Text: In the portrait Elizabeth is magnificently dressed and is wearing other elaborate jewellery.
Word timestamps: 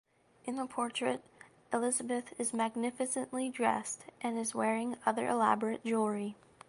In 0.45 0.55
the 0.55 0.65
portrait 0.65 1.23
Elizabeth 1.71 2.33
is 2.39 2.55
magnificently 2.55 3.49
dressed 3.49 4.05
and 4.21 4.39
is 4.39 4.55
wearing 4.55 4.97
other 5.05 5.27
elaborate 5.27 5.83
jewellery. 5.85 6.35